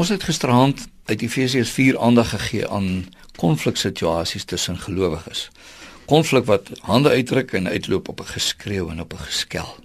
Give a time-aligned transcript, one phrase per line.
[0.00, 5.50] Ons het gisteraand uit Efesiërs 4 aandag gegee aan konfliksituasies tussen gelowiges.
[6.04, 9.76] Konflik wat hande uitdruk en uitloop op 'n geskreeu en op 'n geskel.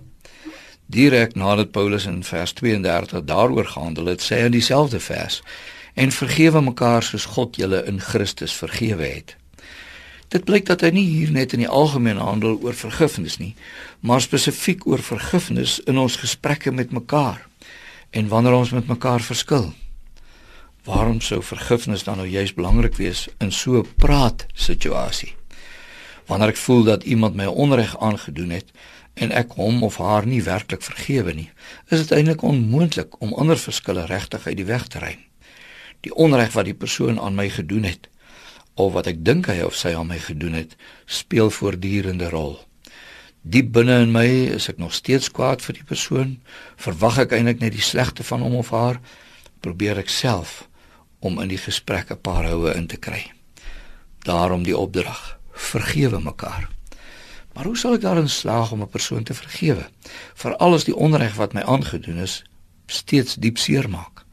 [0.86, 5.42] Direk nadat Paulus in vers 32 daaroor gehandel het, sê hy in dieselfde vers:
[5.94, 9.36] "En vergewe mekaar soos God julle in Christus vergewe het."
[10.28, 13.56] Dit blyk dat hy nie hier net in die algemeen handel oor vergifnis nie,
[14.00, 17.48] maar spesifiek oor vergifnis in ons gesprekke met mekaar
[18.10, 19.74] en wanneer ons met mekaar verskil.
[20.86, 25.34] Waarom sou vergifnis dan nou juist belangrik wees in so 'n praat situasie?
[26.26, 28.72] Wanneer ek voel dat iemand my onreg aangedoen het
[29.14, 31.50] en ek hom of haar nie werklik vergewe nie,
[31.90, 35.18] is dit eintlik onmoontlik om ander verskille regtig uit die weg te ruim.
[36.02, 38.10] Die onreg wat die persoon aan my gedoen het
[38.74, 42.60] of wat ek dink hy of sy aan my gedoen het, speel voortdurende rol.
[43.42, 46.42] Diep binne in my is ek nog steeds kwaad vir die persoon,
[46.76, 49.02] verwag ek eintlik net die slegte van hom of haar,
[49.62, 50.68] probeer ek self
[51.20, 53.32] om in die gesprek 'n paar houe in te kry.
[54.20, 56.70] Daarom die opdrag: vergewe mekaar.
[57.54, 59.90] Maar hoe sal ek daarin slaag om 'n persoon te vergewe?
[60.34, 62.44] Veral as die onreg wat my aangedoen is
[62.86, 64.26] steeds diep seer maak.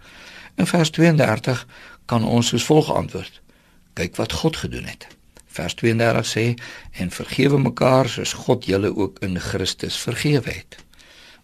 [0.54, 1.66] In vers 32
[2.04, 3.40] kan ons soos volg antwoord:
[3.92, 5.06] Kyk wat God gedoen het.
[5.46, 6.54] Vers 32 sê:
[6.92, 10.76] En vergewe mekaar soos God julle ook in Christus vergewe het.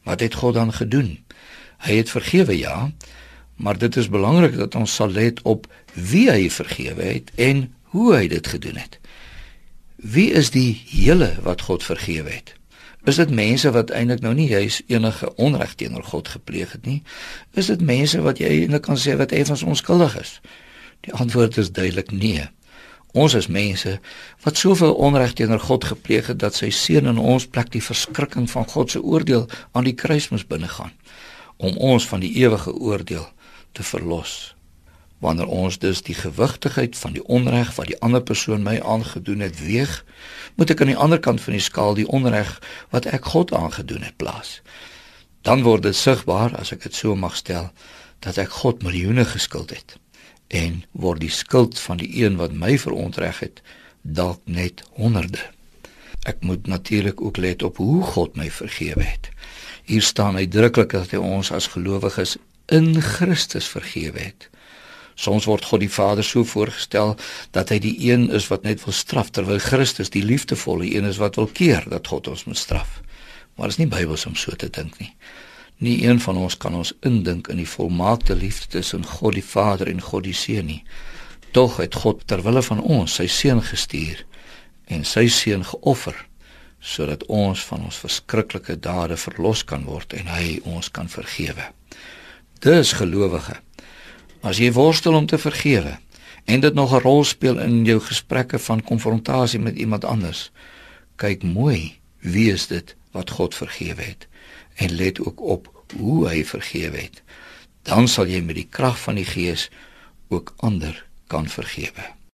[0.02, 1.25] Wat het God dan gedoen?
[1.78, 2.91] Hy het vergewe, ja,
[3.59, 8.14] maar dit is belangrik dat ons sal let op wie hy vergewe het en hoe
[8.14, 8.98] hy dit gedoen het.
[9.97, 12.55] Wie is die hele wat God vergewe het?
[13.09, 17.03] Is dit mense wat eintlik nou nie juis enige onreg teenoor God gepleeg het nie?
[17.55, 20.39] Is dit mense wat jy eintlik kan sê wat effens onskuldig is?
[21.06, 22.47] Die antwoord is duidelik nee.
[23.17, 23.97] Ons is mense
[24.45, 28.47] wat soveel onreg teenoor God gepleeg het dat sy seun in ons plek die verskrikking
[28.51, 30.92] van God se oordeel aan die kruis moes binnegaan
[31.56, 33.27] om ons van die ewige oordeel
[33.78, 34.32] te verlos.
[35.22, 39.62] Wanneer ons dus die gewigtigheid van die onreg wat die ander persoon my aangedoen het
[39.62, 40.02] weeg,
[40.58, 42.50] moet ek aan die ander kant van die skaal die onreg
[42.94, 44.58] wat ek God aangedoen het plaas.
[45.46, 47.70] Dan word dit sigbaar, as ek dit so mag stel,
[48.27, 49.98] dat ek God miljoene geskuld het
[50.48, 53.61] en word die skuld van die een wat my verontreg het
[54.00, 55.42] dalk net honderde.
[56.24, 59.28] Ek moet natuurlik ook let op hoe God my vergewe het.
[59.84, 62.36] Hier staan uitdruklik dat hy ons as gelowiges
[62.68, 64.48] in Christus vergewe het.
[65.18, 67.17] Soms word God die Vader so voorgestel
[67.56, 71.18] dat hy die een is wat net wil straf terwyl Christus die liefdevolle een is
[71.18, 73.01] wat wil keer dat God ons moet straf.
[73.56, 75.11] Maar dit is nie Bybels om so te dink nie.
[75.83, 79.90] Nie een van ons kan ons indink in die volmaakte liefde tussen God die Vader
[79.90, 80.83] en God die Seun nie.
[81.50, 84.23] Tog het God ter wille van ons sy seun gestuur
[84.86, 86.27] en sy seun geoffer
[86.79, 91.73] sodat ons van ons verskriklike dade verlos kan word en hy ons kan vergewe.
[92.58, 93.61] Dis gelowige.
[94.42, 95.98] As jy worstel om te vergewe
[96.45, 100.51] en dit nog 'n rol speel in jou gesprekke van konfrontasie met iemand anders,
[101.17, 104.27] kyk mooi wie is dit wat God vergewe het
[104.74, 107.23] en let ook op hoe hy vergewe het.
[107.83, 109.70] Dan sal jy met die krag van die Gees
[110.29, 112.17] ook ander kan vergewe.